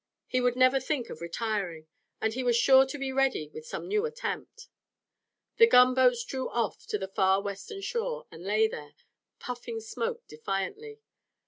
He 0.25 0.41
would 0.41 0.55
never 0.55 0.79
think 0.79 1.11
of 1.11 1.21
retiring, 1.21 1.85
and 2.19 2.33
he 2.33 2.41
was 2.41 2.55
sure 2.57 2.87
to 2.87 2.97
be 2.97 3.13
ready 3.13 3.49
with 3.53 3.67
some 3.67 3.87
new 3.87 4.03
attempt. 4.07 4.67
The 5.57 5.67
gunboats 5.67 6.23
drew 6.23 6.49
off 6.49 6.87
to 6.87 6.97
the 6.97 7.07
far 7.07 7.39
western 7.39 7.81
shore 7.81 8.25
and 8.31 8.41
lay 8.43 8.67
there, 8.67 8.95
puffing 9.37 9.79
smoke 9.79 10.25
defiantly. 10.27 11.01